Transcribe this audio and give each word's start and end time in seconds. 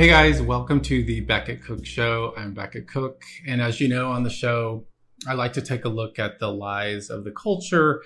Hey 0.00 0.08
guys, 0.08 0.40
welcome 0.40 0.80
to 0.84 1.04
the 1.04 1.20
Becket 1.20 1.62
Cook 1.62 1.84
Show. 1.84 2.32
I'm 2.34 2.54
Becket 2.54 2.88
Cook, 2.88 3.22
and 3.46 3.60
as 3.60 3.82
you 3.82 3.88
know 3.88 4.10
on 4.10 4.22
the 4.22 4.30
show, 4.30 4.86
I 5.28 5.34
like 5.34 5.52
to 5.52 5.60
take 5.60 5.84
a 5.84 5.90
look 5.90 6.18
at 6.18 6.38
the 6.38 6.48
lies 6.48 7.10
of 7.10 7.22
the 7.24 7.32
culture 7.32 8.02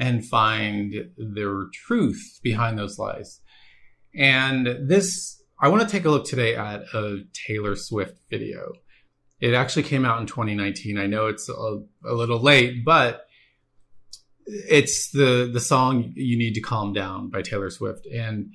and 0.00 0.26
find 0.26 0.92
the 1.16 1.70
truth 1.72 2.40
behind 2.42 2.76
those 2.76 2.98
lies. 2.98 3.40
And 4.16 4.66
this, 4.88 5.40
I 5.60 5.68
want 5.68 5.82
to 5.82 5.88
take 5.88 6.04
a 6.04 6.10
look 6.10 6.26
today 6.26 6.56
at 6.56 6.82
a 6.92 7.18
Taylor 7.46 7.76
Swift 7.76 8.18
video. 8.28 8.72
It 9.38 9.54
actually 9.54 9.84
came 9.84 10.04
out 10.04 10.20
in 10.20 10.26
2019. 10.26 10.98
I 10.98 11.06
know 11.06 11.28
it's 11.28 11.48
a, 11.48 11.78
a 12.04 12.14
little 12.14 12.40
late, 12.40 12.84
but 12.84 13.26
it's 14.44 15.12
the 15.12 15.48
the 15.52 15.60
song 15.60 16.14
"You 16.16 16.36
Need 16.36 16.54
to 16.54 16.60
Calm 16.60 16.92
Down" 16.92 17.30
by 17.30 17.42
Taylor 17.42 17.70
Swift, 17.70 18.06
and 18.06 18.50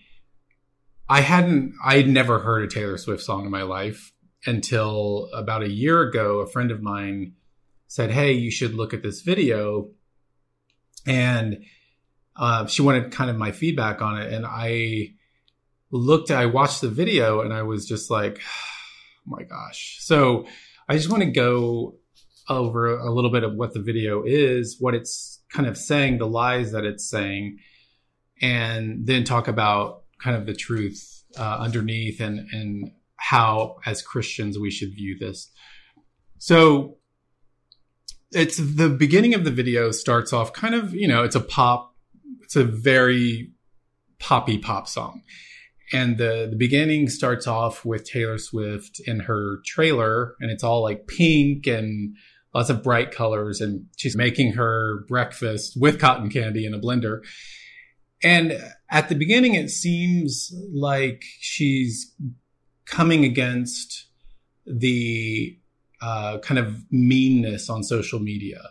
I 1.13 1.21
hadn't, 1.21 1.75
I'd 1.85 2.07
never 2.07 2.39
heard 2.39 2.63
a 2.63 2.67
Taylor 2.67 2.97
Swift 2.97 3.21
song 3.21 3.45
in 3.45 3.51
my 3.51 3.61
life 3.61 4.11
until 4.47 5.29
about 5.31 5.61
a 5.61 5.69
year 5.69 6.01
ago. 6.01 6.39
A 6.39 6.47
friend 6.47 6.71
of 6.71 6.81
mine 6.81 7.33
said, 7.85 8.09
Hey, 8.09 8.31
you 8.31 8.49
should 8.49 8.73
look 8.73 8.95
at 8.95 9.03
this 9.03 9.21
video. 9.21 9.91
And 11.05 11.65
uh, 12.35 12.65
she 12.65 12.81
wanted 12.81 13.11
kind 13.11 13.29
of 13.29 13.35
my 13.35 13.51
feedback 13.51 14.01
on 14.01 14.19
it. 14.19 14.33
And 14.33 14.43
I 14.43 15.13
looked, 15.91 16.31
I 16.31 16.47
watched 16.47 16.81
the 16.81 16.89
video 16.89 17.41
and 17.41 17.53
I 17.53 17.61
was 17.61 17.87
just 17.87 18.09
like, 18.09 18.41
oh 19.27 19.37
my 19.37 19.43
gosh. 19.43 19.97
So 19.99 20.47
I 20.89 20.97
just 20.97 21.11
want 21.11 21.21
to 21.21 21.29
go 21.29 21.93
over 22.49 22.97
a 22.97 23.13
little 23.13 23.31
bit 23.31 23.43
of 23.43 23.53
what 23.53 23.75
the 23.75 23.83
video 23.83 24.23
is, 24.25 24.77
what 24.79 24.95
it's 24.95 25.43
kind 25.51 25.67
of 25.67 25.77
saying, 25.77 26.17
the 26.17 26.25
lies 26.25 26.71
that 26.71 26.85
it's 26.85 27.07
saying, 27.07 27.59
and 28.41 29.05
then 29.05 29.25
talk 29.25 29.47
about 29.47 30.02
kind 30.23 30.35
of 30.37 30.45
the 30.45 30.53
truth 30.53 31.23
uh, 31.37 31.57
underneath 31.59 32.19
and 32.21 32.47
and 32.51 32.91
how 33.17 33.77
as 33.85 34.01
Christians 34.01 34.57
we 34.59 34.71
should 34.71 34.93
view 34.93 35.17
this. 35.17 35.51
So 36.37 36.97
it's 38.31 38.57
the 38.57 38.89
beginning 38.89 39.33
of 39.33 39.43
the 39.43 39.51
video 39.51 39.91
starts 39.91 40.33
off 40.33 40.53
kind 40.53 40.75
of, 40.75 40.93
you 40.93 41.07
know, 41.07 41.23
it's 41.23 41.35
a 41.35 41.39
pop, 41.39 41.95
it's 42.41 42.55
a 42.55 42.63
very 42.63 43.51
poppy 44.19 44.57
pop 44.57 44.87
song. 44.87 45.21
And 45.91 46.17
the, 46.17 46.47
the 46.49 46.57
beginning 46.57 47.07
starts 47.07 47.45
off 47.45 47.85
with 47.85 48.03
Taylor 48.03 48.39
Swift 48.39 48.99
in 49.05 49.21
her 49.21 49.59
trailer, 49.65 50.35
and 50.39 50.49
it's 50.49 50.63
all 50.63 50.81
like 50.81 51.07
pink 51.07 51.67
and 51.67 52.15
lots 52.53 52.69
of 52.69 52.81
bright 52.81 53.11
colors. 53.11 53.61
And 53.61 53.85
she's 53.95 54.17
making 54.17 54.53
her 54.53 55.05
breakfast 55.07 55.77
with 55.79 55.99
cotton 55.99 56.29
candy 56.29 56.65
in 56.65 56.73
a 56.73 56.79
blender. 56.79 57.21
And 58.23 58.57
at 58.89 59.09
the 59.09 59.15
beginning, 59.15 59.55
it 59.55 59.69
seems 59.69 60.53
like 60.73 61.23
she's 61.39 62.13
coming 62.85 63.25
against 63.25 64.07
the 64.65 65.57
uh, 66.01 66.39
kind 66.39 66.59
of 66.59 66.83
meanness 66.91 67.69
on 67.69 67.83
social 67.83 68.19
media, 68.19 68.61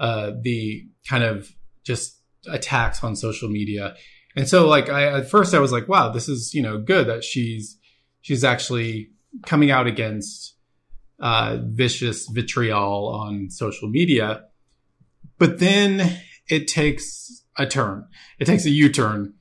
uh, 0.00 0.32
the 0.42 0.86
kind 1.08 1.24
of 1.24 1.52
just 1.84 2.18
attacks 2.48 3.04
on 3.04 3.16
social 3.16 3.48
media. 3.48 3.94
And 4.36 4.48
so, 4.48 4.68
like, 4.68 4.88
I, 4.88 5.18
at 5.18 5.30
first 5.30 5.54
I 5.54 5.58
was 5.58 5.72
like, 5.72 5.88
wow, 5.88 6.10
this 6.10 6.28
is, 6.28 6.54
you 6.54 6.62
know, 6.62 6.78
good 6.78 7.08
that 7.08 7.24
she's, 7.24 7.78
she's 8.20 8.44
actually 8.44 9.10
coming 9.46 9.70
out 9.70 9.86
against, 9.86 10.54
uh, 11.20 11.58
vicious 11.62 12.28
vitriol 12.28 13.08
on 13.08 13.50
social 13.50 13.88
media. 13.88 14.44
But 15.38 15.58
then 15.58 16.20
it 16.48 16.68
takes 16.68 17.42
a 17.58 17.66
turn. 17.66 18.06
It 18.38 18.46
takes 18.46 18.64
a 18.64 18.70
U-turn 18.70 19.34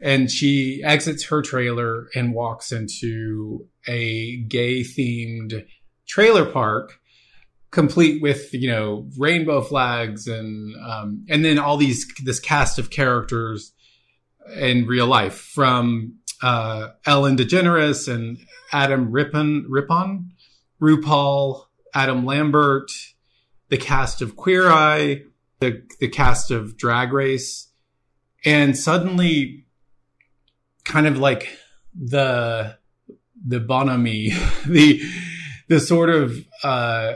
and 0.00 0.30
she 0.30 0.82
exits 0.84 1.24
her 1.24 1.42
trailer 1.42 2.08
and 2.14 2.34
walks 2.34 2.72
into 2.72 3.66
a 3.86 4.36
gay 4.42 4.82
themed 4.82 5.66
trailer 6.06 6.44
park 6.44 6.98
complete 7.70 8.22
with 8.22 8.52
you 8.54 8.68
know 8.68 9.06
rainbow 9.18 9.60
flags 9.60 10.26
and 10.26 10.74
um, 10.76 11.26
and 11.28 11.44
then 11.44 11.58
all 11.58 11.76
these 11.76 12.06
this 12.24 12.40
cast 12.40 12.78
of 12.78 12.90
characters 12.90 13.72
in 14.56 14.86
real 14.86 15.06
life 15.06 15.36
from 15.36 16.14
uh, 16.42 16.88
Ellen 17.04 17.36
DeGeneres 17.36 18.12
and 18.12 18.38
Adam 18.72 19.10
Rippon 19.10 19.66
Rippon 19.68 20.30
RuPaul 20.80 21.64
Adam 21.94 22.24
Lambert 22.24 22.90
the 23.68 23.76
cast 23.76 24.22
of 24.22 24.36
Queer 24.36 24.70
Eye 24.70 25.22
the 25.60 25.82
the 26.00 26.08
cast 26.08 26.50
of 26.50 26.76
Drag 26.76 27.12
Race. 27.12 27.70
And 28.44 28.76
suddenly 28.76 29.66
kind 30.84 31.06
of 31.06 31.18
like 31.18 31.48
the 31.94 32.76
the 33.46 33.60
bonhomie, 33.60 34.30
the 34.66 35.00
the 35.68 35.80
sort 35.80 36.10
of 36.10 36.36
uh, 36.62 37.14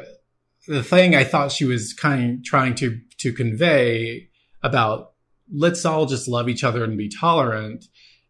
the 0.67 0.83
thing 0.83 1.15
I 1.15 1.25
thought 1.25 1.53
she 1.53 1.65
was 1.65 1.93
kind 1.93 2.39
of 2.39 2.45
trying 2.45 2.75
to 2.77 3.01
to 3.19 3.33
convey 3.33 4.29
about 4.63 5.13
let's 5.53 5.85
all 5.85 6.07
just 6.07 6.29
love 6.29 6.49
each 6.49 6.65
other 6.65 6.85
and 6.85 6.97
be 6.97 7.09
tolerant 7.09 7.85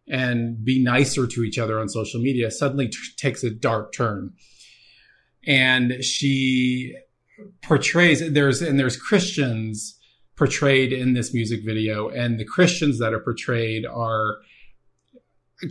and 0.07 0.63
be 0.63 0.83
nicer 0.83 1.25
to 1.25 1.43
each 1.43 1.57
other 1.57 1.79
on 1.79 1.87
social 1.87 2.19
media 2.19 2.51
suddenly 2.51 2.89
t- 2.89 2.97
takes 3.17 3.43
a 3.43 3.49
dark 3.49 3.93
turn. 3.93 4.33
And 5.45 6.03
she 6.03 6.95
portrays 7.61 8.31
there's 8.31 8.61
and 8.61 8.79
there's 8.79 8.95
christians 8.95 9.99
portrayed 10.35 10.91
in 10.91 11.13
this 11.13 11.33
music 11.33 11.63
video 11.63 12.09
and 12.09 12.39
the 12.39 12.45
christians 12.45 12.99
that 12.99 13.13
are 13.13 13.19
portrayed 13.19 13.85
are 13.85 14.37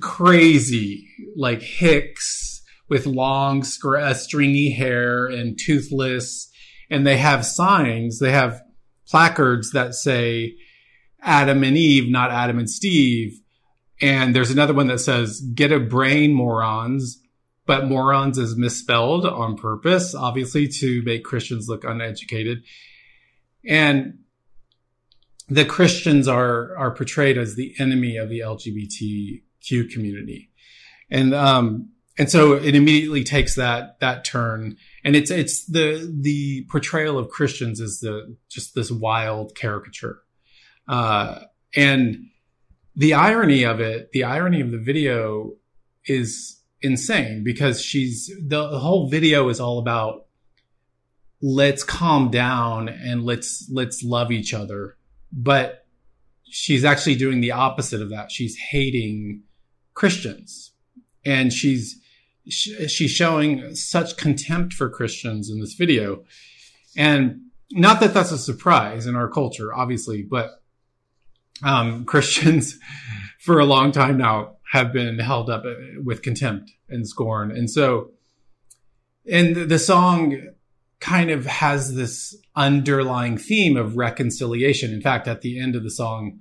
crazy, 0.00 1.08
like 1.36 1.62
Hicks 1.62 2.62
with 2.88 3.06
long, 3.06 3.64
uh, 3.84 4.14
stringy 4.14 4.70
hair 4.70 5.26
and 5.26 5.58
toothless. 5.58 6.50
And 6.90 7.06
they 7.06 7.16
have 7.16 7.46
signs, 7.46 8.18
they 8.18 8.32
have 8.32 8.62
placards 9.08 9.72
that 9.72 9.94
say 9.94 10.56
Adam 11.20 11.62
and 11.64 11.76
Eve, 11.76 12.10
not 12.10 12.30
Adam 12.30 12.58
and 12.58 12.70
Steve. 12.70 13.40
And 14.00 14.34
there's 14.34 14.50
another 14.50 14.74
one 14.74 14.88
that 14.88 14.98
says, 14.98 15.40
get 15.40 15.72
a 15.72 15.80
brain, 15.80 16.34
morons. 16.34 17.18
But 17.64 17.86
morons 17.86 18.38
is 18.38 18.56
misspelled 18.56 19.24
on 19.24 19.56
purpose, 19.56 20.16
obviously, 20.16 20.66
to 20.80 21.00
make 21.02 21.22
Christians 21.22 21.68
look 21.68 21.84
uneducated. 21.84 22.64
And 23.64 24.18
the 25.48 25.64
Christians 25.64 26.28
are, 26.28 26.76
are 26.76 26.90
portrayed 26.90 27.36
as 27.36 27.54
the 27.54 27.74
enemy 27.78 28.16
of 28.16 28.28
the 28.28 28.40
LGBTQ 28.40 29.90
community. 29.90 30.50
And, 31.10 31.34
um, 31.34 31.90
and 32.18 32.30
so 32.30 32.54
it 32.54 32.74
immediately 32.74 33.24
takes 33.24 33.56
that, 33.56 33.98
that 34.00 34.24
turn. 34.24 34.76
And 35.04 35.16
it's, 35.16 35.30
it's 35.30 35.66
the, 35.66 36.10
the 36.20 36.66
portrayal 36.70 37.18
of 37.18 37.28
Christians 37.28 37.80
is 37.80 38.00
the, 38.00 38.36
just 38.48 38.74
this 38.74 38.90
wild 38.90 39.54
caricature. 39.54 40.20
Uh, 40.86 41.40
and 41.74 42.26
the 42.94 43.14
irony 43.14 43.64
of 43.64 43.80
it, 43.80 44.12
the 44.12 44.24
irony 44.24 44.60
of 44.60 44.70
the 44.70 44.78
video 44.78 45.52
is 46.06 46.60
insane 46.82 47.44
because 47.44 47.80
she's, 47.82 48.30
the, 48.40 48.68
the 48.68 48.78
whole 48.78 49.08
video 49.08 49.48
is 49.48 49.60
all 49.60 49.78
about 49.78 50.26
let's 51.40 51.82
calm 51.82 52.30
down 52.30 52.88
and 52.88 53.24
let's, 53.24 53.68
let's 53.72 54.02
love 54.02 54.30
each 54.30 54.54
other. 54.54 54.96
But 55.32 55.86
she's 56.44 56.84
actually 56.84 57.14
doing 57.14 57.40
the 57.40 57.52
opposite 57.52 58.02
of 58.02 58.10
that. 58.10 58.30
She's 58.30 58.56
hating 58.56 59.42
Christians. 59.94 60.72
And 61.24 61.52
she's, 61.52 62.00
she's 62.48 63.10
showing 63.10 63.74
such 63.74 64.16
contempt 64.16 64.74
for 64.74 64.90
Christians 64.90 65.50
in 65.50 65.60
this 65.60 65.74
video. 65.74 66.24
And 66.96 67.46
not 67.70 68.00
that 68.00 68.12
that's 68.12 68.32
a 68.32 68.38
surprise 68.38 69.06
in 69.06 69.16
our 69.16 69.28
culture, 69.28 69.74
obviously, 69.74 70.22
but 70.22 70.62
um, 71.62 72.04
Christians 72.06 72.78
for 73.40 73.58
a 73.58 73.64
long 73.64 73.92
time 73.92 74.18
now 74.18 74.56
have 74.72 74.92
been 74.92 75.18
held 75.18 75.50
up 75.50 75.64
with 76.02 76.22
contempt 76.22 76.72
and 76.88 77.06
scorn. 77.08 77.50
And 77.50 77.70
so, 77.70 78.10
and 79.30 79.54
the 79.54 79.78
song 79.78 80.48
kind 81.02 81.30
of 81.30 81.44
has 81.44 81.94
this 81.94 82.34
underlying 82.56 83.36
theme 83.36 83.76
of 83.76 83.96
reconciliation. 83.96 84.94
In 84.94 85.02
fact, 85.02 85.28
at 85.28 85.42
the 85.42 85.60
end 85.60 85.76
of 85.76 85.82
the 85.82 85.90
song, 85.90 86.38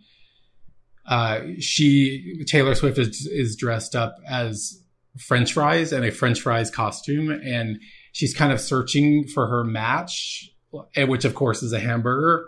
uh, 1.05 1.41
she 1.59 2.43
Taylor 2.47 2.75
Swift 2.75 2.97
is, 2.97 3.27
is 3.27 3.55
dressed 3.55 3.95
up 3.95 4.15
as 4.27 4.81
french 5.17 5.51
fries 5.51 5.91
and 5.91 6.05
a 6.05 6.11
french 6.11 6.39
fries 6.39 6.71
costume 6.71 7.29
and 7.29 7.77
she's 8.13 8.33
kind 8.33 8.53
of 8.53 8.61
searching 8.61 9.27
for 9.27 9.45
her 9.47 9.61
match 9.61 10.49
which 10.95 11.25
of 11.25 11.35
course 11.35 11.61
is 11.61 11.73
a 11.73 11.81
hamburger 11.81 12.47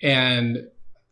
and 0.00 0.56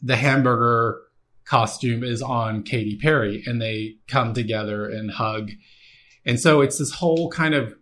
the 0.00 0.16
hamburger 0.16 0.98
costume 1.46 2.04
is 2.04 2.20
on 2.20 2.62
Katy 2.62 2.98
Perry 2.98 3.42
and 3.46 3.62
they 3.62 3.96
come 4.08 4.34
together 4.34 4.88
and 4.88 5.10
hug. 5.10 5.50
And 6.24 6.38
so 6.38 6.60
it's 6.60 6.78
this 6.78 6.92
whole 6.92 7.30
kind 7.30 7.54
of 7.54 7.74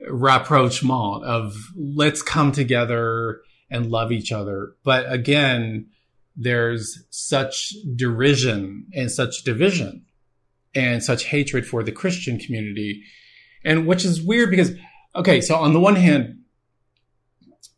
rapprochement 0.00 1.24
of 1.24 1.56
let's 1.74 2.22
come 2.22 2.52
together 2.52 3.40
and 3.70 3.90
love 3.90 4.12
each 4.12 4.32
other. 4.32 4.74
But 4.84 5.10
again, 5.10 5.88
there's 6.36 7.04
such 7.10 7.74
derision 7.94 8.86
and 8.94 9.10
such 9.10 9.42
division 9.42 10.04
and 10.74 11.02
such 11.02 11.24
hatred 11.24 11.66
for 11.66 11.82
the 11.82 11.92
Christian 11.92 12.38
community. 12.38 13.02
And 13.64 13.86
which 13.86 14.04
is 14.04 14.22
weird 14.22 14.50
because, 14.50 14.72
okay, 15.14 15.40
so 15.40 15.56
on 15.56 15.72
the 15.72 15.80
one 15.80 15.96
hand, 15.96 16.40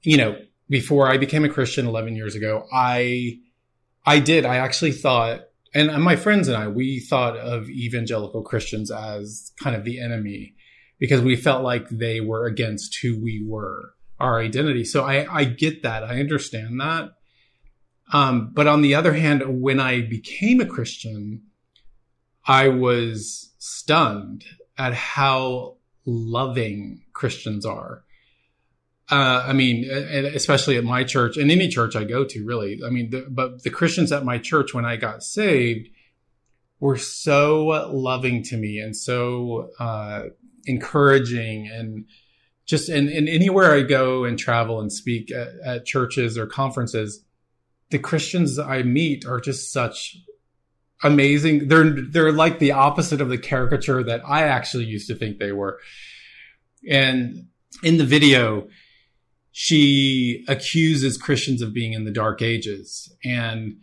you 0.02 0.16
know, 0.16 0.36
before 0.68 1.08
I 1.08 1.16
became 1.16 1.44
a 1.44 1.48
Christian 1.48 1.86
11 1.86 2.16
years 2.16 2.34
ago, 2.34 2.66
I, 2.72 3.38
I 4.04 4.18
did, 4.18 4.44
I 4.44 4.56
actually 4.56 4.92
thought, 4.92 5.42
and 5.74 6.02
my 6.02 6.16
friends 6.16 6.48
and 6.48 6.56
I, 6.56 6.68
we 6.68 6.98
thought 6.98 7.36
of 7.36 7.70
evangelical 7.70 8.42
Christians 8.42 8.90
as 8.90 9.52
kind 9.62 9.76
of 9.76 9.84
the 9.84 10.00
enemy 10.00 10.54
because 10.98 11.20
we 11.20 11.36
felt 11.36 11.62
like 11.62 11.88
they 11.88 12.20
were 12.20 12.46
against 12.46 12.98
who 13.02 13.20
we 13.20 13.44
were, 13.46 13.94
our 14.18 14.40
identity. 14.40 14.84
So 14.84 15.04
I, 15.04 15.26
I 15.32 15.44
get 15.44 15.82
that. 15.82 16.02
I 16.02 16.20
understand 16.20 16.80
that. 16.80 17.10
Um, 18.12 18.52
but 18.54 18.66
on 18.66 18.82
the 18.82 18.94
other 18.94 19.12
hand, 19.12 19.62
when 19.62 19.80
I 19.80 20.00
became 20.00 20.60
a 20.60 20.66
Christian, 20.66 21.42
I 22.46 22.68
was 22.68 23.52
stunned 23.58 24.44
at 24.76 24.94
how 24.94 25.76
loving 26.06 27.02
Christians 27.12 27.66
are. 27.66 28.04
Uh, 29.10 29.44
I 29.46 29.52
mean, 29.52 29.84
especially 29.90 30.76
at 30.76 30.84
my 30.84 31.02
church 31.02 31.36
and 31.36 31.50
any 31.50 31.68
church 31.68 31.96
I 31.96 32.04
go 32.04 32.24
to, 32.24 32.44
really. 32.44 32.80
I 32.84 32.90
mean, 32.90 33.10
the, 33.10 33.26
but 33.28 33.62
the 33.62 33.70
Christians 33.70 34.12
at 34.12 34.24
my 34.24 34.38
church 34.38 34.74
when 34.74 34.84
I 34.84 34.96
got 34.96 35.22
saved 35.22 35.88
were 36.80 36.98
so 36.98 37.66
loving 37.92 38.42
to 38.44 38.56
me 38.56 38.78
and 38.78 38.96
so 38.96 39.70
uh, 39.78 40.24
encouraging 40.66 41.68
and 41.68 42.06
just 42.66 42.88
and, 42.88 43.08
and 43.08 43.28
anywhere 43.28 43.72
I 43.72 43.82
go 43.82 44.24
and 44.24 44.38
travel 44.38 44.80
and 44.80 44.92
speak 44.92 45.32
at, 45.32 45.48
at 45.64 45.86
churches 45.86 46.36
or 46.36 46.46
conferences, 46.46 47.24
the 47.90 47.98
Christians 47.98 48.58
I 48.58 48.82
meet 48.82 49.26
are 49.26 49.40
just 49.40 49.72
such 49.72 50.18
amazing. 51.02 51.68
They're 51.68 51.90
they're 51.90 52.32
like 52.32 52.58
the 52.58 52.72
opposite 52.72 53.20
of 53.20 53.30
the 53.30 53.38
caricature 53.38 54.02
that 54.02 54.22
I 54.26 54.42
actually 54.42 54.84
used 54.84 55.08
to 55.08 55.14
think 55.14 55.38
they 55.38 55.52
were. 55.52 55.78
And 56.88 57.48
in 57.82 57.96
the 57.96 58.04
video, 58.04 58.68
she 59.52 60.44
accuses 60.46 61.16
Christians 61.16 61.62
of 61.62 61.72
being 61.72 61.92
in 61.92 62.04
the 62.04 62.12
dark 62.12 62.42
ages. 62.42 63.12
And 63.24 63.80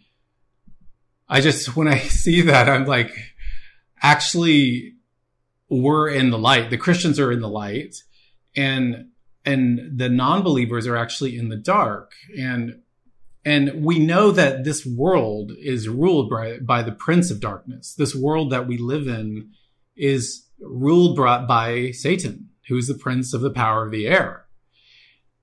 I 1.27 1.41
just, 1.41 1.75
when 1.75 1.87
I 1.87 1.97
see 1.99 2.41
that, 2.41 2.69
I'm 2.69 2.85
like, 2.85 3.13
actually, 4.01 4.94
we're 5.69 6.09
in 6.09 6.29
the 6.29 6.37
light. 6.37 6.69
The 6.69 6.77
Christians 6.77 7.19
are 7.19 7.31
in 7.31 7.41
the 7.41 7.49
light 7.49 7.95
and, 8.55 9.09
and 9.45 9.97
the 9.97 10.09
non-believers 10.09 10.87
are 10.87 10.95
actually 10.95 11.37
in 11.37 11.49
the 11.49 11.57
dark. 11.57 12.11
And, 12.37 12.81
and 13.43 13.83
we 13.83 13.99
know 13.99 14.31
that 14.31 14.63
this 14.63 14.85
world 14.85 15.51
is 15.57 15.87
ruled 15.87 16.29
by, 16.29 16.59
by 16.59 16.81
the 16.83 16.91
prince 16.91 17.31
of 17.31 17.39
darkness. 17.39 17.93
This 17.93 18.15
world 18.15 18.51
that 18.51 18.67
we 18.67 18.77
live 18.77 19.07
in 19.07 19.51
is 19.95 20.47
ruled 20.59 21.15
brought 21.15 21.47
by 21.47 21.91
Satan, 21.91 22.49
who 22.67 22.77
is 22.77 22.87
the 22.87 22.95
prince 22.95 23.33
of 23.33 23.41
the 23.41 23.51
power 23.51 23.85
of 23.85 23.91
the 23.91 24.07
air. 24.07 24.45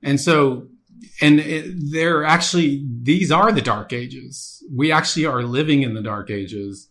And 0.03 0.21
so, 0.21 0.69
and 1.21 1.41
it, 1.41 1.93
they're 1.93 2.25
actually, 2.25 2.85
these 3.03 3.31
are 3.31 3.53
the 3.53 3.61
dark 3.61 3.93
ages. 3.93 4.65
We 4.73 4.91
actually 4.93 5.27
are 5.27 5.43
living 5.43 5.83
in 5.83 5.95
the 5.95 6.03
dark 6.03 6.31
ages 6.31 6.89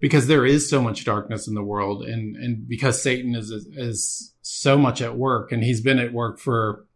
because 0.00 0.26
there 0.26 0.46
is 0.46 0.68
so 0.68 0.80
much 0.80 1.04
darkness 1.04 1.48
in 1.48 1.54
the 1.54 1.62
world 1.62 2.04
and, 2.04 2.36
and 2.36 2.68
because 2.68 3.02
Satan 3.02 3.34
is, 3.34 3.50
is 3.50 4.34
so 4.42 4.78
much 4.78 5.02
at 5.02 5.16
work 5.16 5.50
and 5.50 5.64
he's 5.64 5.80
been 5.80 5.98
at 5.98 6.12
work 6.12 6.38
for 6.38 6.86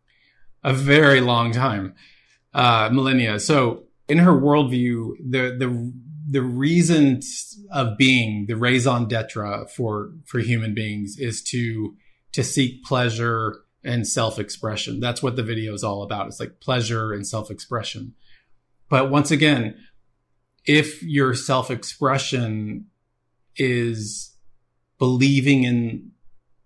a 0.63 0.73
very 0.73 1.21
long 1.21 1.53
time, 1.53 1.95
uh, 2.55 2.89
millennia. 2.93 3.41
So 3.41 3.85
in 4.09 4.19
her 4.19 4.33
worldview, 4.33 5.15
the, 5.19 5.57
the, 5.59 5.93
the 6.31 6.43
reason 6.43 7.21
of 7.73 7.99
being, 7.99 8.47
the 8.47 8.57
raison 8.57 9.09
d'etre 9.09 9.67
for, 9.75 10.13
for 10.25 10.39
human 10.39 10.75
beings 10.75 11.19
is 11.19 11.43
to, 11.45 11.97
to 12.33 12.45
seek 12.45 12.85
pleasure 12.85 13.63
and 13.85 14.07
self 14.07 14.39
expression. 14.39 15.01
That's 15.01 15.23
what 15.23 15.35
the 15.35 15.43
video 15.43 15.75
is 15.75 15.83
all 15.83 16.03
about. 16.03 16.29
It's 16.29 16.39
like 16.39 16.61
pleasure 16.61 17.13
and 17.13 17.27
self 17.27 17.51
expression. 17.51 18.15
But 18.89 19.11
once 19.11 19.31
again, 19.31 19.77
if 20.65 21.03
your 21.03 21.35
self 21.35 21.71
expression 21.71 22.87
is 23.57 24.37
believing 24.99 25.65
in 25.65 26.11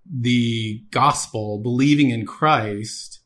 the 0.08 0.84
gospel, 0.90 1.58
believing 1.58 2.10
in 2.10 2.26
Christ, 2.26 3.20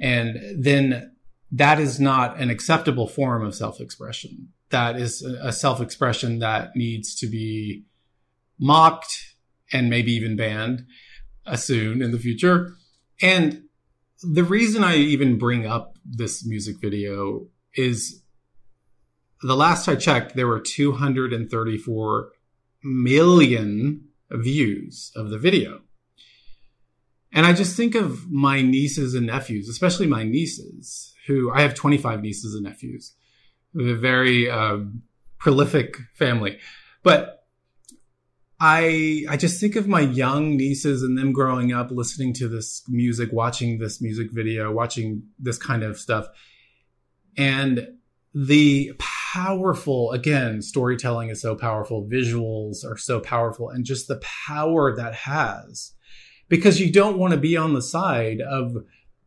and 0.00 0.38
then 0.58 1.12
that 1.50 1.78
is 1.78 2.00
not 2.00 2.38
an 2.38 2.50
acceptable 2.50 3.06
form 3.06 3.44
of 3.44 3.54
self 3.54 3.80
expression. 3.80 4.48
That 4.70 4.96
is 4.96 5.22
a 5.22 5.52
self 5.52 5.80
expression 5.80 6.38
that 6.40 6.74
needs 6.74 7.14
to 7.16 7.26
be 7.26 7.84
mocked 8.58 9.36
and 9.72 9.90
maybe 9.90 10.12
even 10.12 10.36
banned 10.36 10.86
uh, 11.46 11.56
soon 11.56 12.02
in 12.02 12.10
the 12.10 12.18
future. 12.18 12.72
And 13.20 13.64
the 14.22 14.44
reason 14.44 14.84
I 14.84 14.96
even 14.96 15.38
bring 15.38 15.66
up 15.66 15.96
this 16.04 16.46
music 16.46 16.76
video 16.80 17.48
is 17.74 18.22
the 19.42 19.56
last 19.56 19.88
I 19.88 19.96
checked, 19.96 20.36
there 20.36 20.46
were 20.46 20.60
234 20.60 22.32
million 22.82 24.08
views 24.30 25.12
of 25.16 25.30
the 25.30 25.38
video. 25.38 25.82
And 27.32 27.46
I 27.46 27.52
just 27.52 27.76
think 27.76 27.94
of 27.94 28.30
my 28.30 28.60
nieces 28.60 29.14
and 29.14 29.26
nephews, 29.26 29.68
especially 29.68 30.06
my 30.06 30.22
nieces, 30.22 31.14
who 31.26 31.50
I 31.50 31.62
have 31.62 31.74
25 31.74 32.20
nieces 32.20 32.54
and 32.54 32.64
nephews, 32.64 33.14
a 33.78 33.94
very 33.94 34.50
um, 34.50 35.02
prolific 35.38 35.96
family. 36.14 36.58
But 37.02 37.46
I 38.60 39.24
I 39.28 39.36
just 39.36 39.60
think 39.60 39.76
of 39.76 39.88
my 39.88 40.00
young 40.00 40.56
nieces 40.56 41.02
and 41.02 41.18
them 41.18 41.32
growing 41.32 41.72
up 41.72 41.90
listening 41.90 42.32
to 42.34 42.48
this 42.48 42.82
music, 42.88 43.32
watching 43.32 43.78
this 43.78 44.00
music 44.00 44.30
video, 44.30 44.70
watching 44.70 45.24
this 45.38 45.58
kind 45.58 45.82
of 45.82 45.98
stuff. 45.98 46.28
And 47.36 47.88
the 48.34 48.92
powerful 48.98 50.12
again, 50.12 50.62
storytelling 50.62 51.28
is 51.28 51.40
so 51.40 51.54
powerful, 51.54 52.06
visuals 52.06 52.84
are 52.84 52.96
so 52.96 53.20
powerful 53.20 53.70
and 53.70 53.84
just 53.84 54.08
the 54.08 54.20
power 54.46 54.94
that 54.96 55.14
has. 55.14 55.92
Because 56.48 56.80
you 56.80 56.92
don't 56.92 57.18
want 57.18 57.32
to 57.32 57.40
be 57.40 57.56
on 57.56 57.72
the 57.72 57.82
side 57.82 58.40
of 58.40 58.76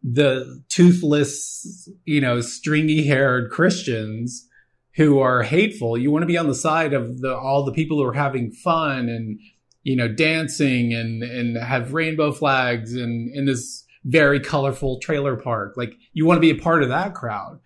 the 0.04 0.64
toothless, 0.70 1.90
you 2.06 2.22
know, 2.22 2.40
stringy 2.42 3.06
haired 3.08 3.50
Christians 3.50 4.48
who 4.96 5.20
are 5.20 5.44
hateful. 5.44 5.98
You 5.98 6.12
want 6.12 6.24
to 6.24 6.28
be 6.28 6.38
on 6.38 6.48
the 6.48 6.56
side 6.56 6.94
of 6.94 7.20
the 7.22 7.36
all 7.36 7.66
the 7.66 7.74
people 7.74 7.98
who 7.98 8.04
are 8.04 8.14
having 8.14 8.52
fun 8.52 9.10
and 9.10 9.40
you 9.84 9.96
know 9.96 10.08
dancing 10.08 10.94
and 10.94 11.24
and 11.24 11.58
have 11.58 11.94
rainbow 11.94 12.32
flags 12.32 12.94
and 12.94 13.34
in 13.36 13.46
this 13.46 13.86
very 14.06 14.40
colorful 14.40 15.00
trailer 15.00 15.36
park. 15.36 15.74
Like 15.76 15.96
you 16.14 16.26
want 16.26 16.38
to 16.38 16.42
be 16.42 16.52
a 16.52 16.62
part 16.62 16.84
of 16.84 16.90
that 16.90 17.14
crowd. 17.14 17.60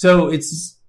So 0.00 0.28
it's 0.28 0.80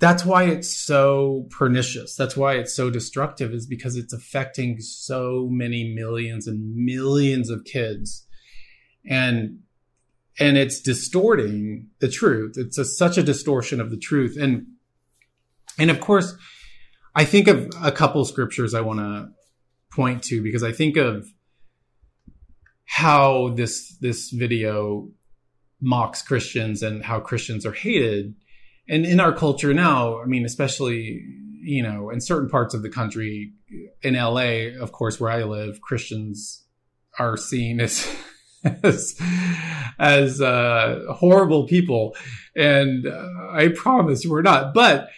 that's 0.00 0.24
why 0.24 0.46
it's 0.46 0.76
so 0.76 1.46
pernicious. 1.48 2.16
That's 2.16 2.36
why 2.36 2.54
it's 2.54 2.74
so 2.74 2.90
destructive 2.90 3.52
is 3.52 3.68
because 3.68 3.94
it's 3.94 4.12
affecting 4.12 4.80
so 4.80 5.46
many 5.48 5.94
millions 5.94 6.48
and 6.48 6.74
millions 6.74 7.50
of 7.50 7.62
kids. 7.62 8.26
And 9.08 9.60
and 10.40 10.58
it's 10.58 10.80
distorting 10.80 11.90
the 12.00 12.08
truth. 12.08 12.54
It's 12.56 12.78
a, 12.78 12.84
such 12.84 13.16
a 13.16 13.22
distortion 13.22 13.80
of 13.80 13.92
the 13.92 13.96
truth. 13.96 14.36
And, 14.36 14.66
and 15.78 15.88
of 15.88 16.00
course, 16.00 16.34
I 17.14 17.24
think 17.24 17.46
of 17.46 17.70
a 17.80 17.92
couple 17.92 18.24
scriptures 18.24 18.74
I 18.74 18.80
want 18.80 18.98
to 18.98 19.28
point 19.92 20.24
to 20.24 20.42
because 20.42 20.64
I 20.64 20.72
think 20.72 20.96
of 20.96 21.28
how 22.86 23.50
this, 23.50 23.96
this 24.00 24.30
video 24.30 25.10
mocks 25.80 26.22
Christians 26.22 26.82
and 26.82 27.04
how 27.04 27.20
Christians 27.20 27.64
are 27.64 27.72
hated. 27.72 28.34
And 28.88 29.04
in 29.04 29.20
our 29.20 29.32
culture 29.32 29.74
now, 29.74 30.20
I 30.20 30.24
mean, 30.24 30.44
especially, 30.44 31.24
you 31.62 31.82
know, 31.82 32.10
in 32.10 32.20
certain 32.20 32.48
parts 32.48 32.74
of 32.74 32.82
the 32.82 32.88
country, 32.88 33.52
in 34.02 34.14
LA, 34.14 34.80
of 34.80 34.92
course, 34.92 35.20
where 35.20 35.30
I 35.30 35.42
live, 35.42 35.80
Christians 35.80 36.64
are 37.18 37.36
seen 37.36 37.80
as 37.80 38.08
as 38.82 39.20
as 39.98 40.40
uh, 40.40 41.04
horrible 41.10 41.66
people, 41.66 42.16
and 42.56 43.06
uh, 43.06 43.28
I 43.50 43.68
promise 43.68 44.24
we're 44.24 44.42
not. 44.42 44.72
But 44.72 45.08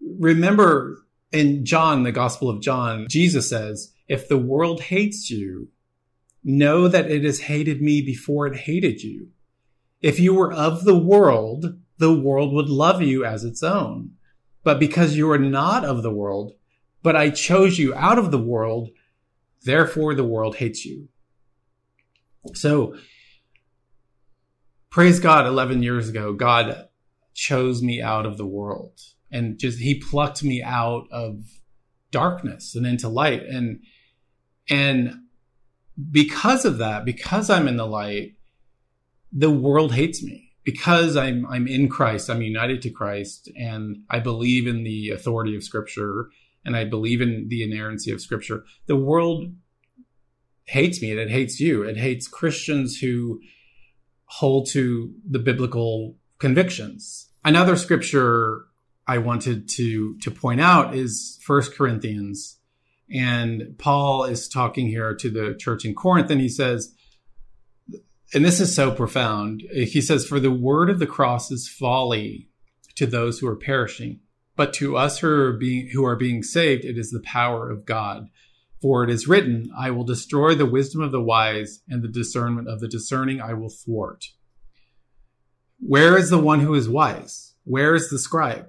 remember, 0.00 0.98
in 1.32 1.64
John, 1.64 2.04
the 2.04 2.12
Gospel 2.12 2.48
of 2.48 2.60
John, 2.60 3.06
Jesus 3.08 3.48
says, 3.48 3.92
if 4.06 4.28
the 4.28 4.38
world 4.38 4.82
hates 4.82 5.30
you, 5.30 5.68
know 6.44 6.88
that 6.88 7.10
it 7.10 7.24
has 7.24 7.40
hated 7.40 7.80
me 7.80 8.02
before 8.02 8.46
it 8.46 8.56
hated 8.56 9.02
you. 9.02 9.28
If 10.02 10.20
you 10.20 10.34
were 10.34 10.52
of 10.52 10.84
the 10.84 10.98
world, 10.98 11.78
the 11.98 12.12
world 12.12 12.52
would 12.52 12.68
love 12.68 13.02
you 13.02 13.24
as 13.24 13.44
its 13.44 13.62
own. 13.62 14.12
But 14.62 14.80
because 14.80 15.16
you 15.16 15.30
are 15.30 15.38
not 15.38 15.84
of 15.84 16.02
the 16.02 16.10
world, 16.10 16.52
but 17.02 17.14
I 17.14 17.30
chose 17.30 17.78
you 17.78 17.94
out 17.94 18.18
of 18.18 18.30
the 18.30 18.38
world, 18.38 18.90
therefore 19.62 20.14
the 20.14 20.24
world 20.24 20.56
hates 20.56 20.84
you. 20.84 21.08
So, 22.54 22.96
praise 24.90 25.20
God, 25.20 25.46
11 25.46 25.82
years 25.82 26.08
ago, 26.08 26.32
God 26.32 26.88
chose 27.34 27.82
me 27.82 28.00
out 28.00 28.26
of 28.26 28.38
the 28.38 28.46
world 28.46 29.00
and 29.30 29.58
just, 29.58 29.78
He 29.78 29.98
plucked 29.98 30.42
me 30.42 30.62
out 30.62 31.06
of 31.10 31.42
darkness 32.10 32.74
and 32.74 32.86
into 32.86 33.08
light. 33.08 33.44
And, 33.44 33.80
and 34.68 35.24
because 36.10 36.64
of 36.64 36.78
that, 36.78 37.04
because 37.04 37.50
I'm 37.50 37.68
in 37.68 37.76
the 37.76 37.86
light, 37.86 38.36
the 39.32 39.50
world 39.50 39.92
hates 39.92 40.22
me 40.22 40.53
because 40.64 41.16
I'm 41.16 41.46
I'm 41.46 41.68
in 41.68 41.88
Christ, 41.88 42.30
I'm 42.30 42.42
united 42.42 42.82
to 42.82 42.90
Christ, 42.90 43.50
and 43.56 43.98
I 44.10 44.18
believe 44.18 44.66
in 44.66 44.82
the 44.82 45.10
authority 45.10 45.54
of 45.54 45.62
Scripture, 45.62 46.30
and 46.64 46.76
I 46.76 46.84
believe 46.84 47.20
in 47.20 47.48
the 47.48 47.62
inerrancy 47.62 48.10
of 48.10 48.20
Scripture. 48.20 48.64
The 48.86 48.96
world 48.96 49.54
hates 50.64 51.00
me, 51.02 51.10
and 51.10 51.20
it 51.20 51.30
hates 51.30 51.60
you. 51.60 51.82
It 51.82 51.98
hates 51.98 52.26
Christians 52.26 52.98
who 52.98 53.40
hold 54.24 54.66
to 54.68 55.12
the 55.28 55.38
biblical 55.38 56.16
convictions. 56.38 57.28
Another 57.44 57.76
scripture 57.76 58.64
I 59.06 59.18
wanted 59.18 59.68
to 59.70 60.16
to 60.18 60.30
point 60.30 60.60
out 60.62 60.94
is 60.94 61.38
First 61.42 61.74
Corinthians, 61.74 62.58
and 63.12 63.76
Paul 63.78 64.24
is 64.24 64.48
talking 64.48 64.88
here 64.88 65.14
to 65.14 65.30
the 65.30 65.54
church 65.58 65.84
in 65.84 65.94
Corinth, 65.94 66.30
and 66.30 66.40
he 66.40 66.48
says 66.48 66.94
and 68.34 68.44
this 68.44 68.60
is 68.60 68.74
so 68.74 68.90
profound. 68.90 69.62
He 69.72 70.00
says, 70.00 70.26
For 70.26 70.40
the 70.40 70.50
word 70.50 70.90
of 70.90 70.98
the 70.98 71.06
cross 71.06 71.50
is 71.50 71.68
folly 71.68 72.48
to 72.96 73.06
those 73.06 73.38
who 73.38 73.46
are 73.46 73.56
perishing, 73.56 74.20
but 74.56 74.72
to 74.74 74.96
us 74.96 75.18
who 75.18 75.28
are 75.28 75.52
being, 75.52 75.88
who 75.92 76.04
are 76.04 76.16
being 76.16 76.42
saved, 76.42 76.84
it 76.84 76.98
is 76.98 77.10
the 77.10 77.22
power 77.24 77.70
of 77.70 77.86
God. 77.86 78.28
For 78.82 79.04
it 79.04 79.10
is 79.10 79.28
written, 79.28 79.70
I 79.76 79.90
will 79.90 80.04
destroy 80.04 80.54
the 80.54 80.66
wisdom 80.66 81.00
of 81.00 81.12
the 81.12 81.22
wise, 81.22 81.80
and 81.88 82.02
the 82.02 82.08
discernment 82.08 82.68
of 82.68 82.80
the 82.80 82.88
discerning 82.88 83.40
I 83.40 83.54
will 83.54 83.70
thwart. 83.70 84.26
Where 85.78 86.18
is 86.18 86.30
the 86.30 86.38
one 86.38 86.60
who 86.60 86.74
is 86.74 86.88
wise? 86.88 87.54
Where 87.64 87.94
is 87.94 88.10
the 88.10 88.18
scribe? 88.18 88.68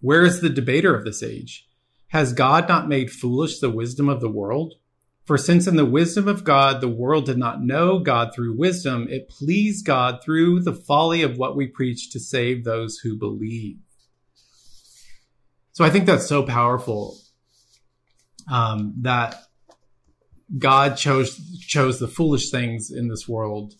Where 0.00 0.24
is 0.24 0.40
the 0.40 0.50
debater 0.50 0.94
of 0.94 1.04
this 1.04 1.22
age? 1.22 1.66
Has 2.08 2.32
God 2.32 2.68
not 2.68 2.88
made 2.88 3.10
foolish 3.10 3.58
the 3.58 3.70
wisdom 3.70 4.08
of 4.08 4.20
the 4.20 4.28
world? 4.28 4.74
For 5.24 5.38
since 5.38 5.66
in 5.66 5.76
the 5.76 5.86
wisdom 5.86 6.28
of 6.28 6.44
God, 6.44 6.80
the 6.80 6.88
world 6.88 7.26
did 7.26 7.38
not 7.38 7.62
know 7.62 7.98
God 7.98 8.34
through 8.34 8.58
wisdom, 8.58 9.06
it 9.08 9.30
pleased 9.30 9.86
God 9.86 10.22
through 10.22 10.60
the 10.60 10.74
folly 10.74 11.22
of 11.22 11.38
what 11.38 11.56
we 11.56 11.66
preach 11.66 12.10
to 12.12 12.20
save 12.20 12.64
those 12.64 12.98
who 12.98 13.16
believe. 13.16 13.78
So 15.72 15.84
I 15.84 15.90
think 15.90 16.04
that's 16.06 16.26
so 16.26 16.42
powerful 16.42 17.16
um, 18.50 18.94
that 19.00 19.36
God 20.58 20.96
chose 20.96 21.40
chose 21.66 21.98
the 21.98 22.06
foolish 22.06 22.50
things 22.50 22.90
in 22.90 23.08
this 23.08 23.26
world 23.26 23.72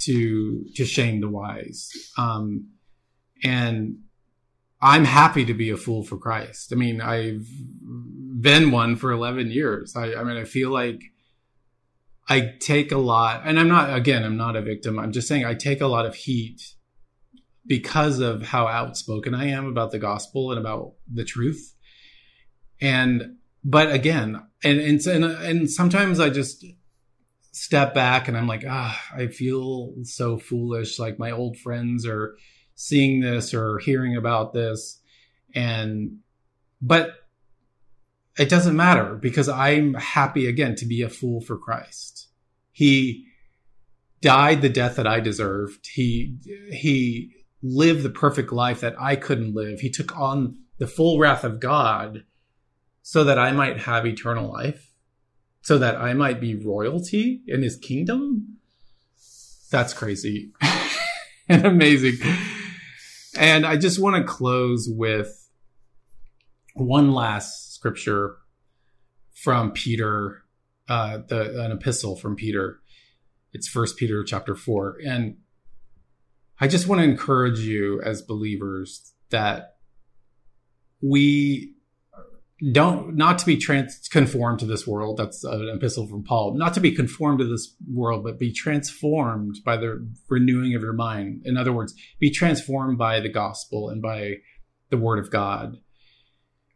to 0.00 0.64
to 0.74 0.84
shame 0.84 1.20
the 1.20 1.28
wise. 1.28 1.90
Um, 2.18 2.68
and 3.42 3.98
I'm 4.80 5.04
happy 5.04 5.44
to 5.46 5.54
be 5.54 5.70
a 5.70 5.76
fool 5.76 6.04
for 6.04 6.18
Christ. 6.18 6.72
I 6.72 6.76
mean, 6.76 7.00
I've 7.00 7.48
been 8.42 8.70
one 8.70 8.96
for 8.96 9.12
11 9.12 9.50
years. 9.50 9.96
I, 9.96 10.14
I 10.14 10.24
mean, 10.24 10.36
I 10.36 10.44
feel 10.44 10.70
like 10.70 11.02
I 12.28 12.54
take 12.60 12.92
a 12.92 12.98
lot, 12.98 13.42
and 13.44 13.58
I'm 13.58 13.68
not, 13.68 13.94
again, 13.96 14.24
I'm 14.24 14.36
not 14.36 14.56
a 14.56 14.62
victim. 14.62 14.98
I'm 14.98 15.12
just 15.12 15.28
saying 15.28 15.44
I 15.44 15.54
take 15.54 15.80
a 15.80 15.86
lot 15.86 16.06
of 16.06 16.14
heat 16.14 16.74
because 17.66 18.18
of 18.18 18.42
how 18.42 18.66
outspoken 18.66 19.34
I 19.34 19.48
am 19.48 19.66
about 19.66 19.92
the 19.92 19.98
gospel 19.98 20.50
and 20.50 20.60
about 20.60 20.94
the 21.12 21.24
truth. 21.24 21.74
And, 22.80 23.36
but 23.64 23.92
again, 23.92 24.42
and, 24.64 24.80
and, 24.80 25.06
and, 25.06 25.24
and 25.24 25.70
sometimes 25.70 26.18
I 26.18 26.30
just 26.30 26.64
step 27.52 27.94
back 27.94 28.28
and 28.28 28.36
I'm 28.36 28.48
like, 28.48 28.64
ah, 28.68 29.00
I 29.14 29.28
feel 29.28 29.92
so 30.02 30.38
foolish. 30.38 30.98
Like 30.98 31.18
my 31.18 31.30
old 31.30 31.56
friends 31.58 32.06
are, 32.06 32.36
seeing 32.74 33.20
this 33.20 33.54
or 33.54 33.78
hearing 33.78 34.16
about 34.16 34.52
this 34.52 35.00
and 35.54 36.18
but 36.80 37.14
it 38.38 38.48
doesn't 38.48 38.76
matter 38.76 39.14
because 39.14 39.48
I'm 39.48 39.94
happy 39.94 40.46
again 40.46 40.74
to 40.76 40.86
be 40.86 41.02
a 41.02 41.08
fool 41.08 41.40
for 41.40 41.58
Christ. 41.58 42.28
He 42.70 43.26
died 44.22 44.62
the 44.62 44.68
death 44.68 44.96
that 44.96 45.06
I 45.06 45.20
deserved. 45.20 45.86
He 45.92 46.36
he 46.70 47.34
lived 47.62 48.02
the 48.02 48.10
perfect 48.10 48.52
life 48.52 48.80
that 48.80 48.94
I 48.98 49.16
couldn't 49.16 49.54
live. 49.54 49.80
He 49.80 49.90
took 49.90 50.16
on 50.18 50.58
the 50.78 50.86
full 50.86 51.18
wrath 51.18 51.44
of 51.44 51.60
God 51.60 52.24
so 53.02 53.24
that 53.24 53.38
I 53.38 53.52
might 53.52 53.80
have 53.80 54.06
eternal 54.06 54.50
life, 54.50 54.92
so 55.60 55.78
that 55.78 55.96
I 55.96 56.14
might 56.14 56.40
be 56.40 56.54
royalty 56.54 57.42
in 57.46 57.62
his 57.62 57.76
kingdom. 57.76 58.58
That's 59.70 59.92
crazy 59.92 60.52
and 61.48 61.66
amazing. 61.66 62.14
And 63.36 63.66
I 63.66 63.76
just 63.76 63.98
want 63.98 64.16
to 64.16 64.24
close 64.24 64.88
with 64.90 65.48
one 66.74 67.12
last 67.12 67.71
scripture 67.82 68.36
from 69.34 69.72
Peter, 69.72 70.44
uh, 70.88 71.18
the, 71.26 71.64
an 71.64 71.72
epistle 71.72 72.14
from 72.14 72.36
Peter. 72.36 72.78
It's 73.52 73.66
First 73.66 73.96
Peter 73.96 74.22
chapter 74.22 74.54
four, 74.54 74.98
and 75.04 75.38
I 76.60 76.68
just 76.68 76.86
want 76.86 77.00
to 77.00 77.04
encourage 77.04 77.58
you 77.58 78.00
as 78.02 78.22
believers 78.22 79.12
that 79.30 79.78
we 81.02 81.74
don't 82.70 83.16
not 83.16 83.38
to 83.38 83.46
be 83.46 83.56
trans 83.56 84.08
conformed 84.08 84.60
to 84.60 84.66
this 84.66 84.86
world 84.86 85.16
that's 85.16 85.42
an 85.42 85.68
epistle 85.74 86.06
from 86.06 86.22
paul 86.22 86.56
not 86.56 86.72
to 86.72 86.78
be 86.78 86.92
conformed 86.92 87.40
to 87.40 87.44
this 87.44 87.74
world 87.92 88.22
but 88.22 88.38
be 88.38 88.52
transformed 88.52 89.56
by 89.64 89.76
the 89.76 90.08
renewing 90.28 90.72
of 90.76 90.82
your 90.82 90.92
mind. 90.92 91.42
In 91.44 91.56
other 91.56 91.72
words 91.72 91.92
be 92.20 92.30
transformed 92.30 92.96
by 92.98 93.18
the 93.18 93.28
gospel 93.28 93.88
and 93.88 94.00
by 94.00 94.34
the 94.90 94.96
word 94.96 95.18
of 95.18 95.32
god 95.32 95.78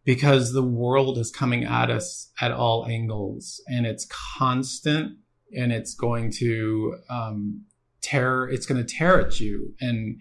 because 0.07 0.55
the 0.55 0.63
world 0.63 1.19
is 1.19 1.31
coming 1.31 1.65
at 1.65 1.91
us 1.91 2.33
at 2.41 2.53
all 2.53 2.87
angles 2.87 3.61
and 3.69 3.85
it's 3.85 4.07
constant 4.39 5.19
and 5.55 5.73
it's 5.73 5.95
going 5.95 6.31
to 6.31 6.97
um, 7.11 7.63
tear 8.01 8.49
it's 8.49 8.65
going 8.65 8.83
to 8.83 8.95
tear 8.95 9.21
at 9.21 9.39
you 9.39 9.75
and 9.81 10.19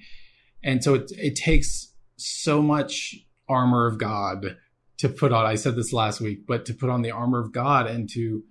and 0.62 0.84
so 0.84 0.96
it, 0.96 1.10
it 1.12 1.36
takes 1.38 1.94
so 2.18 2.62
much 2.62 3.15
armor 3.48 3.88
of 3.88 3.98
god 3.98 4.58
to 4.98 5.10
put 5.10 5.32
on. 5.32 5.46
I 5.46 5.56
said 5.56 5.75
this 5.75 5.94
last 5.94 6.22
week, 6.22 6.46
but 6.48 6.65
to 6.65 6.74
put 6.74 6.89
on 6.89 7.01
the 7.01 7.12
armor 7.12 7.39
of 7.39 7.51
God 7.51 7.88
and 7.88 8.10
to 8.12 8.44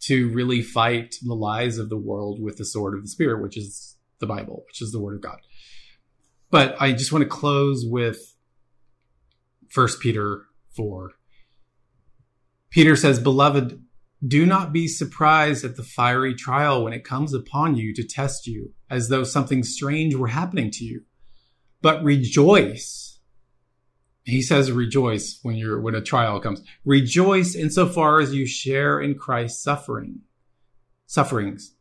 to 0.00 0.28
really 0.28 0.62
fight 0.62 1.16
the 1.22 1.34
lies 1.34 1.76
of 1.76 1.88
the 1.88 1.96
world 1.96 2.40
with 2.40 2.56
the 2.56 2.64
sword 2.64 2.94
of 2.94 3.02
the 3.02 3.08
spirit, 3.08 3.42
which 3.42 3.56
is 3.56 3.96
the 4.20 4.26
Bible, 4.26 4.62
which 4.68 4.80
is 4.80 4.92
the 4.92 5.00
word 5.00 5.16
of 5.16 5.22
God. 5.22 5.38
But 6.50 6.80
I 6.80 6.92
just 6.92 7.12
want 7.12 7.24
to 7.24 7.28
close 7.28 7.84
with 7.84 8.36
First 9.68 10.00
Peter 10.00 10.46
4. 10.74 11.12
Peter 12.70 12.96
says, 12.96 13.18
Beloved, 13.18 13.82
do 14.26 14.44
not 14.44 14.72
be 14.72 14.88
surprised 14.88 15.64
at 15.64 15.76
the 15.76 15.82
fiery 15.82 16.34
trial 16.34 16.82
when 16.82 16.92
it 16.92 17.04
comes 17.04 17.32
upon 17.32 17.76
you 17.76 17.94
to 17.94 18.02
test 18.02 18.46
you, 18.46 18.74
as 18.90 19.08
though 19.08 19.24
something 19.24 19.62
strange 19.62 20.14
were 20.14 20.28
happening 20.28 20.70
to 20.72 20.84
you. 20.84 21.02
But 21.80 22.02
rejoice 22.02 23.08
he 24.28 24.42
says 24.42 24.70
rejoice 24.70 25.38
when 25.42 25.56
you're 25.56 25.80
when 25.80 25.94
a 25.94 26.02
trial 26.02 26.38
comes 26.38 26.62
rejoice 26.84 27.54
insofar 27.54 28.20
as 28.20 28.34
you 28.34 28.46
share 28.46 29.00
in 29.00 29.14
christ's 29.14 29.62
suffering 29.62 30.20
sufferings 31.06 31.74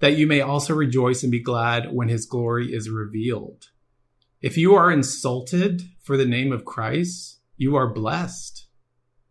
that 0.00 0.16
you 0.16 0.26
may 0.26 0.40
also 0.40 0.74
rejoice 0.74 1.22
and 1.22 1.30
be 1.30 1.40
glad 1.40 1.92
when 1.92 2.08
his 2.08 2.26
glory 2.26 2.72
is 2.74 2.90
revealed 2.90 3.68
if 4.44 4.56
you 4.56 4.74
are 4.74 4.90
insulted 4.90 5.82
for 6.02 6.16
the 6.16 6.26
name 6.26 6.52
of 6.52 6.64
christ 6.64 7.40
you 7.56 7.74
are 7.76 7.92
blessed 7.92 8.66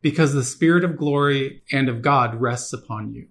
because 0.01 0.33
the 0.33 0.43
spirit 0.43 0.83
of 0.83 0.97
glory 0.97 1.61
and 1.71 1.87
of 1.89 2.01
god 2.01 2.39
rests 2.39 2.73
upon 2.73 3.13
you 3.13 3.27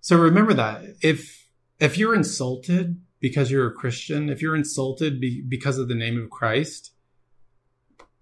so 0.00 0.16
remember 0.16 0.54
that 0.54 0.82
if 1.00 1.48
if 1.78 1.96
you're 1.96 2.14
insulted 2.14 3.00
because 3.20 3.50
you're 3.50 3.68
a 3.68 3.74
christian 3.74 4.28
if 4.28 4.42
you're 4.42 4.56
insulted 4.56 5.20
be, 5.20 5.42
because 5.46 5.78
of 5.78 5.88
the 5.88 5.94
name 5.94 6.20
of 6.20 6.30
christ 6.30 6.94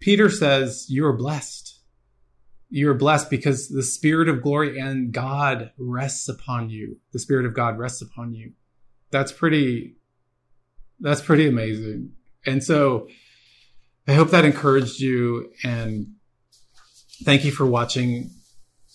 Peter 0.02 0.28
says, 0.28 0.86
You 0.88 1.06
are 1.06 1.16
blessed. 1.16 1.78
You 2.68 2.90
are 2.90 2.94
blessed 2.94 3.30
because 3.30 3.68
the 3.68 3.84
Spirit 3.84 4.28
of 4.28 4.42
glory 4.42 4.76
and 4.76 5.12
God 5.12 5.70
rests 5.78 6.28
upon 6.28 6.70
you. 6.70 6.98
The 7.12 7.20
Spirit 7.20 7.46
of 7.46 7.54
God 7.54 7.78
rests 7.78 8.02
upon 8.02 8.34
you. 8.34 8.54
That's 9.12 9.30
pretty, 9.30 9.94
that's 10.98 11.22
pretty 11.22 11.46
amazing. 11.46 12.14
And 12.46 12.62
so 12.62 13.08
I 14.08 14.14
hope 14.14 14.30
that 14.30 14.44
encouraged 14.44 15.00
you 15.00 15.52
and 15.62 16.14
thank 17.24 17.44
you 17.44 17.52
for 17.52 17.66
watching. 17.66 18.30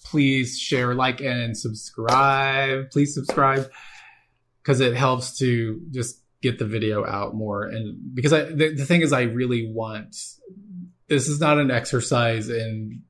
please 0.06 0.58
share, 0.58 0.94
like, 0.96 1.20
and 1.20 1.58
subscribe. 1.58 2.90
Please 2.92 3.14
subscribe 3.14 3.70
because 4.62 4.80
it 4.80 4.96
helps 4.96 5.38
to 5.40 5.82
just 5.92 6.22
get 6.42 6.60
the 6.60 6.66
video 6.66 7.06
out 7.06 7.36
more. 7.36 7.64
And 7.64 8.14
because 8.14 8.34
I, 8.34 8.44
the, 8.44 8.74
the 8.74 8.86
thing 8.86 9.02
is, 9.02 9.12
I 9.12 9.24
really 9.24 9.72
want 9.72 10.16
this 11.08 11.28
is 11.28 11.40
not 11.40 11.58
an 11.58 11.72
exercise 11.72 12.50
in 12.50 13.04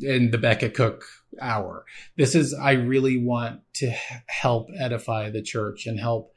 in 0.00 0.30
the 0.30 0.38
Becket 0.38 0.74
Cook 0.74 1.04
hour. 1.40 1.84
This 2.16 2.34
is 2.34 2.54
I 2.54 2.72
really 2.72 3.18
want 3.18 3.60
to 3.74 3.90
help 4.26 4.68
edify 4.78 5.30
the 5.30 5.42
church 5.42 5.86
and 5.86 5.98
help 5.98 6.32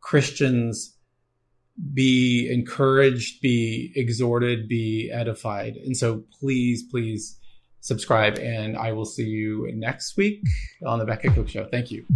Christians 0.00 0.96
be 1.94 2.50
encouraged, 2.52 3.40
be 3.40 3.92
exhorted, 3.96 4.68
be 4.68 5.10
edified. 5.12 5.76
And 5.76 5.96
so 5.96 6.24
please, 6.38 6.82
please 6.82 7.38
subscribe 7.80 8.38
and 8.38 8.76
I 8.76 8.92
will 8.92 9.04
see 9.04 9.26
you 9.26 9.70
next 9.74 10.16
week 10.16 10.42
on 10.86 10.98
the 10.98 11.04
Becket 11.04 11.34
Cook 11.34 11.48
Show. 11.48 11.66
Thank 11.70 11.90
you. 11.90 12.06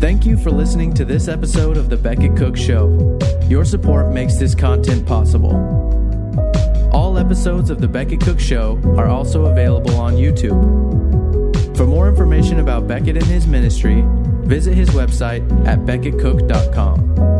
Thank 0.00 0.24
you 0.24 0.38
for 0.38 0.50
listening 0.50 0.94
to 0.94 1.04
this 1.04 1.28
episode 1.28 1.76
of 1.76 1.90
The 1.90 1.96
Becket 1.96 2.34
Cook 2.36 2.56
Show. 2.56 3.18
Your 3.48 3.64
support 3.64 4.12
makes 4.12 4.36
this 4.36 4.54
content 4.54 5.06
possible. 5.06 5.54
All 6.92 7.18
episodes 7.18 7.68
of 7.68 7.80
The 7.80 7.88
Becket 7.88 8.20
Cook 8.20 8.40
Show 8.40 8.80
are 8.96 9.08
also 9.08 9.46
available 9.46 9.96
on 9.96 10.14
YouTube. 10.14 10.80
For 11.76 11.86
more 11.86 12.08
information 12.08 12.60
about 12.60 12.86
Becket 12.86 13.16
and 13.16 13.26
his 13.26 13.46
ministry, 13.46 14.02
visit 14.50 14.74
his 14.74 14.90
website 14.90 15.42
at 15.64 15.78
becketcook.com. 15.86 17.39